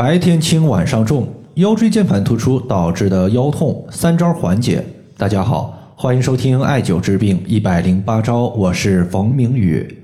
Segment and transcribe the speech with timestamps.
[0.00, 4.82] 白天轻，晚上重，腰椎间盘突出导致的腰痛，三招缓解。
[5.18, 10.02] 大家好，欢迎收听艾灸治病一百零八招，我是冯明宇。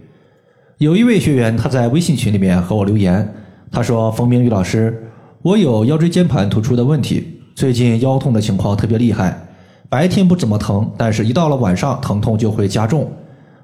[0.77, 3.27] 有一位学员他在微信群里面和我留言，
[3.73, 5.11] 他说：“冯明宇老师，
[5.41, 9.49] 我有腰椎间盘突出的问题，最近腰痛的情况特别厉害，
[9.89, 13.11] 白天不怎么疼，但是一到了晚上，疼痛就会加重，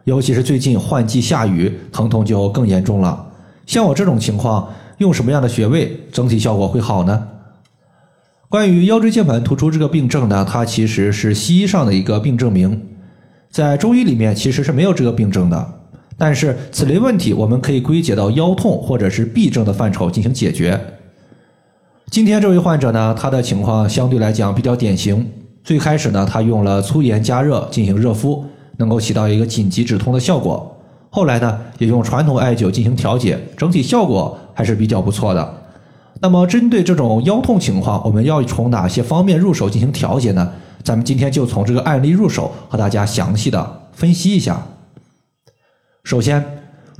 [0.04, 3.22] 尤其是最近换季下雨，疼痛就更严重了。
[3.66, 4.66] 像我这种情况。”
[4.98, 7.28] 用什么样的穴位整体效果会好呢？
[8.48, 12.82] 关于腰椎间盘突出这个病症呢，它其实是西医上的一个病证明，
[13.50, 15.74] 在中医里面其实是没有这个病症的。
[16.18, 20.78] 但是此类问题我们可以归结到腰痛或者是痹症的范畴进行解决。
[22.10, 25.26] 今天这位患者呢，他的情况相对来讲比较典型。
[25.64, 28.44] 最开始呢，他用了粗盐加热进行热敷，
[28.76, 30.76] 能够起到一个紧急止痛的效果。
[31.08, 35.62] 后来呢，也用传统艾灸进行调节，整体效果还是比较不错的。
[36.20, 40.52] 那么，针对这种腰痛情况，我们要从哪些方面入手进行调节呢？
[40.84, 44.64] 咱们今天就从这个案例入手，和大家详细的分析一下。
[46.04, 46.44] 首先，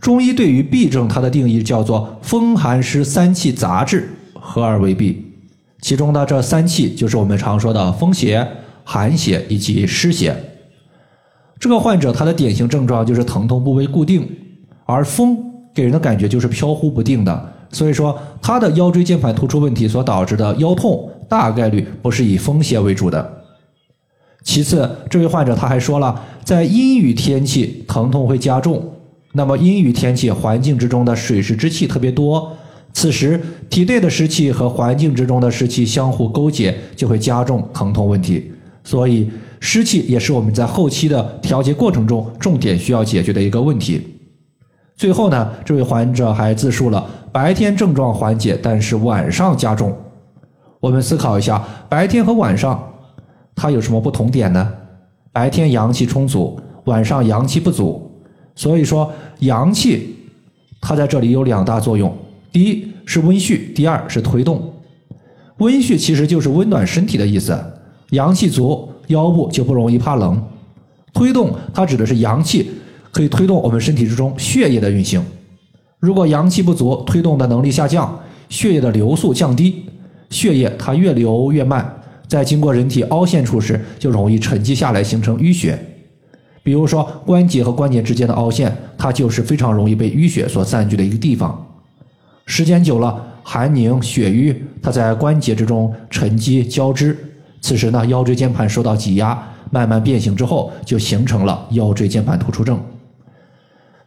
[0.01, 5.15] 中医对于痹症它的定义叫做风寒湿三气杂治，合而为痹。
[5.81, 8.45] 其中的这三气就是我们常说的风邪、
[8.83, 10.35] 寒邪以及湿邪。
[11.61, 14.29] 这个患者他的典型症状就是疼痛部位固定，
[14.85, 23.43] 而风给人的感觉就是飘忽不定的，所以说他的腰椎间盘突出问题所导致的腰痛大概率不是以风邪为主的。
[24.43, 28.83] 其次，这位患者他还说了，在阴雨天气疼痛会加重，
[29.33, 32.51] 那么阴雨天气环境之中的水湿之气特别多，
[32.93, 38.51] 此时体内的湿气和环境之中的湿气相互勾结，就会加重疼痛问题，
[38.85, 39.31] 所以。
[39.65, 44.03] 湿气也是我们在后期的调节过程中重点需要解决的一个问题。
[45.03, 49.93] 最后呢，这位患者还自述了白天症状缓解，但是晚上加重。
[50.79, 52.81] 我们思考一下，白天和晚上
[53.57, 54.73] 它有什么不同点呢？
[55.33, 58.13] 白天阳气充足，晚上阳气不足。
[58.55, 60.15] 所以说，阳气
[60.81, 62.17] 它在这里有两大作用：
[62.53, 64.73] 第一是温煦，第二是推动。
[65.57, 67.61] 温煦其实就是温暖身体的意思，
[68.11, 68.89] 阳气足。
[69.09, 70.41] 腰部就不容易怕冷，
[71.13, 72.71] 推动它指的是阳气
[73.13, 75.25] 可以推动我们身体之中血液的运行。
[76.01, 78.19] 如果阳气不足，推动的能力下降，
[78.49, 79.85] 血液的流速降低，
[80.31, 81.95] 血液它越流越慢，
[82.27, 85.79] 在经过人体凹陷处时，就容易沉积下来，形成淤血。
[86.65, 91.67] 比如说关节和关节之间的凹陷，它就是非常容易被淤血所占据的一个地方。
[92.47, 97.17] 时间久了，寒凝血瘀，它在关节之中沉积交织。
[97.61, 99.41] 此时呢，腰椎间盘受到挤压，
[99.71, 102.81] 慢慢变形之后，就形成了腰椎间盘突出症。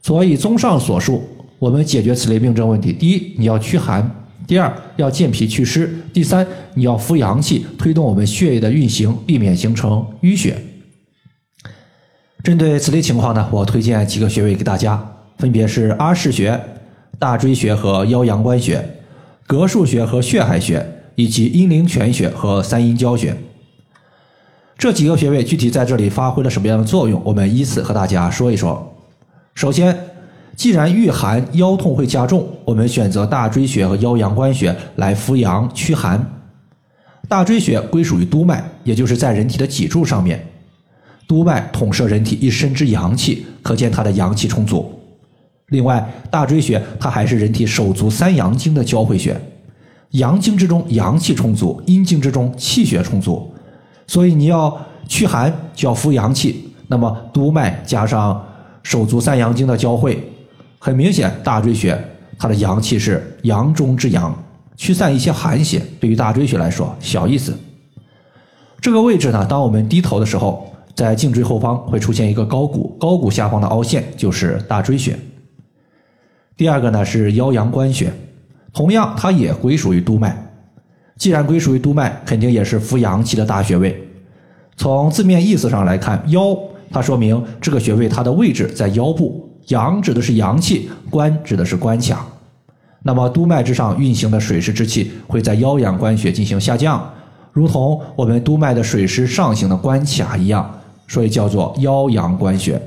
[0.05, 1.23] 所以，综上所述，
[1.57, 4.03] 我们解决此类病症问题：第一，你要驱寒；
[4.45, 6.45] 第二，要健脾祛湿；第三，
[6.75, 10.61] 你要扶阳气，推动我们血液的运行，避免形成淤血。
[12.43, 15.03] 针对此类情况呢，我推荐几个穴位给大家，
[15.39, 16.61] 分别是阿是穴、
[17.17, 18.87] 大椎穴和腰阳关穴、
[19.47, 20.85] 膈腧穴和血海穴。
[21.17, 23.33] 以及阴陵泉穴和三阴交穴
[24.77, 27.21] 这几个穴位具体在这里发挥了什么样的作用？
[27.23, 28.94] 我们依次和大家说一说。
[29.55, 29.97] 首先，
[30.57, 36.23] 既然遇寒腰痛会加重，我们选择大椎穴和腰阳关穴来扶阳驱寒。
[37.29, 40.45] 大椎穴归属于督脉，也就是在人体的脊柱上面。
[41.25, 44.93] 督脉统摄人体一身之阳气，可见它的阳气充足。
[45.69, 49.39] 另外，大椎穴它还是人体手足三阳经的交汇穴。
[50.11, 53.49] 阳经之中阳气充足，阴经之中气血充足，
[54.05, 54.77] 所以你要
[55.07, 56.69] 驱寒就要扶阳气。
[56.87, 58.45] 那么督脉加上
[58.85, 60.21] 手足三阳经的交汇，
[60.77, 61.99] 很明显大椎穴
[62.37, 64.31] 它的阳气是阳中之阳，
[64.77, 65.81] 驱散一些寒邪。
[65.99, 67.57] 对于大椎穴来说，小意思。
[68.79, 75.17] 这个位置呢，当我们低头的时候，在颈椎后方会出现一个高骨，高骨下方的凹陷就是大椎穴。
[76.55, 78.13] 第二个呢是腰阳关穴。
[78.71, 80.39] 同样，它也归属于督脉。
[81.17, 83.99] 既然归属于督脉，肯定也是扶阳气的大穴位。
[84.77, 86.55] 从字面意思上来看，腰
[86.91, 89.49] 它说明这个穴位它的位置在腰部。
[89.67, 92.25] 阳指的是阳气，关指的是关卡。
[93.01, 97.11] 那么督脉之上运行的水湿之气会在腰阳关穴进行下降，
[97.51, 100.71] 如同我们督脉的水湿上行的关卡一样，
[101.07, 102.81] 所以叫做腰阳关穴。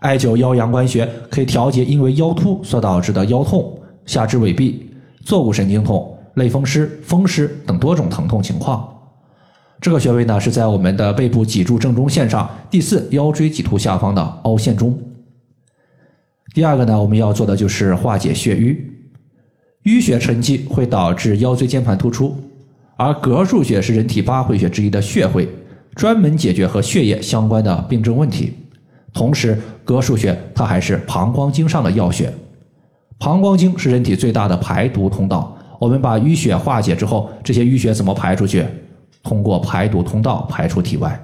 [0.00, 3.76] 艾灸腰阳关穴可以调节因为腰突所导致的腰痛。
[4.06, 4.74] 下肢痿痹、
[5.24, 8.86] 坐骨神经痛、类风湿、风湿等多种疼痛情况。
[9.84, 14.98] 这个穴位呢是在我们的背部脊柱正中线上第四腰椎棘突下方的凹陷中。
[16.54, 18.82] 第二个呢，我们要做的就是化解血瘀。
[19.82, 22.34] 淤血沉积会导致腰椎间盘突出，
[22.96, 25.46] 而膈腧穴是人体八会穴之一的穴会，
[25.94, 28.54] 专门解决和血液相关的病症问题。
[29.12, 32.32] 同时，膈腧穴它还是膀胱经上的要穴，
[33.18, 35.54] 膀胱经是人体最大的排毒通道。
[35.78, 38.64] 我们把淤血化解之后，这些淤血怎么排出去？
[39.24, 41.20] 通过排毒通道排出体外。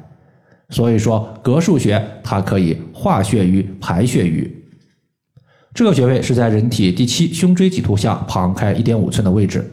[0.70, 4.56] 所以说，膈腧穴它可以化血瘀、排血瘀。
[5.72, 9.68] 这个穴位是在人体第七胸椎棘突下旁开一点五寸的位置，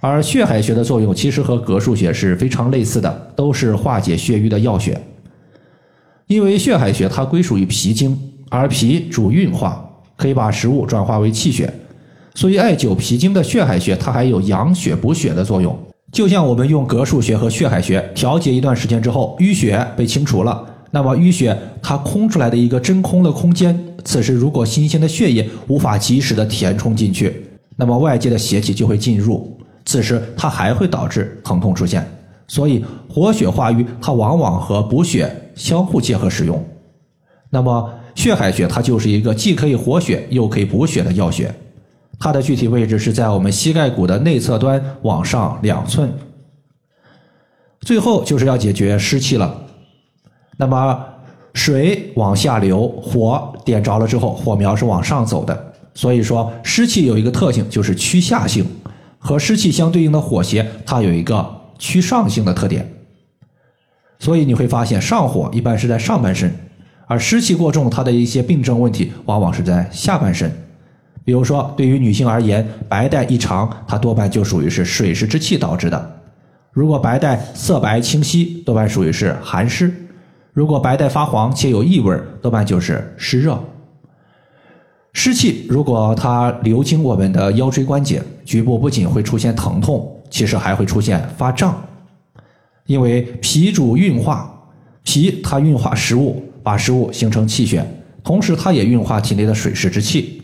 [0.00, 5.00] 而血海穴的作用其实和膈腧穴是非常类似的，都是化解血瘀的要穴。
[6.26, 8.18] 因为血海穴它归属于脾经，
[8.50, 11.72] 而脾主运化，可以把食物转化为气血，
[12.34, 15.78] 所以艾灸脾经的血海穴，它还有养血补血的作用。
[16.14, 20.64] 就像我们用膈腧穴和血海穴调节一段时间之后，淤血被清除了。
[20.92, 27.44] 那么淤血它空出来的一个真空的空间，此时如果新鲜的血液无法及时的填充进去，
[27.74, 32.08] 那么外界的邪气就会进入，此时它还会导致疼痛出现。
[32.46, 36.64] 所以活血化瘀它往往和补血相互结合使用。
[37.50, 41.52] 那么血海穴它就是一个既可以活血又可以补血的药穴，
[42.18, 46.12] 它的具体位置是在我们膝盖骨的内侧端往上两寸。
[47.80, 49.62] 最后就是要解决湿气了。
[50.56, 51.04] 那么
[51.52, 55.72] 水往下流，火点着了之后，火苗是往上走的。
[55.94, 58.64] 所以说湿气有一个特性，就是趋下性；
[59.18, 62.90] 和湿气相对应的火邪，它有一个趋上性的特点。
[64.18, 66.52] 所以你会发现，上火一般是在上半身，
[67.06, 70.63] 而湿气过重，它的一些病症问题往往是在下半身。
[71.24, 76.20] 比如说，对于女性而言，白带异常，它多半就属于是水湿之气导致的。
[76.70, 79.92] 如果白带色白清晰，多半属于是寒湿。
[80.52, 83.58] 如果白带发黄且有异味，多半就是湿热。
[85.12, 91.80] 湿气如果它流经我们的腰椎关节，局部不仅会出现疼痛，其实还会出现发胀。
[92.86, 94.52] 因为脾主运化，
[95.04, 97.82] 脾它运化食物，把食物形成气血，
[98.22, 100.42] 同时它也运化体内的水湿之气，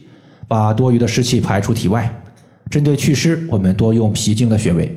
[0.51, 2.13] 把多余的湿气排出体外。
[2.69, 4.93] 针对祛湿，我们多用脾经的穴位，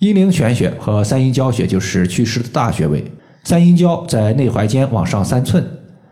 [0.00, 3.02] 阴陵泉穴和三阴交穴就是祛湿的大穴位。
[3.44, 5.66] 三阴交在内踝尖往上三寸，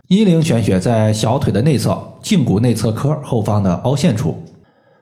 [0.08, 4.42] 阴陵泉穴在小腿的内侧胫骨内侧髁后方的凹陷处。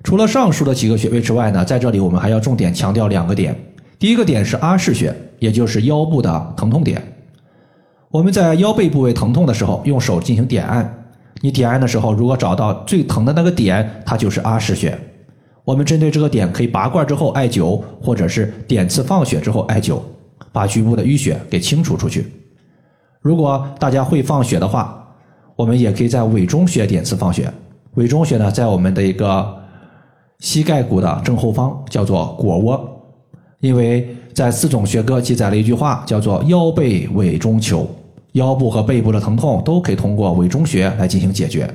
[0.02, 3.56] 除了上述的几个穴位之外呢，在这里我们还要重点强调两个点。
[3.96, 7.00] 第一个点是阿是穴，也就是腰部的疼痛点。
[8.10, 11.01] 我们在腰背部位疼痛的时候，用手进行点按。
[11.42, 14.98] 你点按的时候，如果找到最疼的那个点，它就是阿是穴。
[15.64, 20.00] 我们针对这个点，可以拔罐之后艾灸，或者是点刺放血之后艾灸。
[20.50, 22.30] 把局部的淤血给清除出去。
[23.20, 25.02] 如果大家会放血的话，
[25.56, 27.50] 我们也可以在委中穴点刺放血。
[27.94, 29.56] 委中穴呢，在我们的一个
[30.40, 33.02] 膝盖骨的正后方，叫做腘窝。
[33.60, 37.88] 因为在四种学科记载了一句话，叫做“腰背委中求”，
[38.32, 41.68] 腰部和背部的疼痛都可以通过委中穴来进行解决。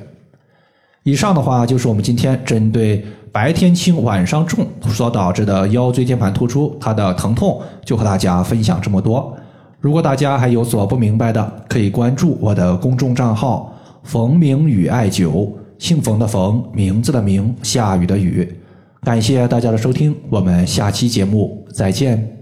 [1.02, 3.04] 以上的话就是我们今天针对。
[3.30, 9.36] 白天轻晚上重所导致的腰椎间盘突出，它的疼痛就和大家分享这么多。
[9.80, 13.72] 如果大家还有所不明白的，可以关注我的公众账号
[14.02, 18.50] “冯明宇艾灸”，姓冯的冯，名字的名，下雨的雨。
[19.02, 22.37] 感谢大家的收听，我们下期节目再见。